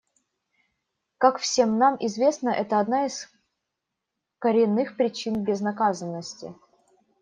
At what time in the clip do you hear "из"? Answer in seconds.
3.05-3.29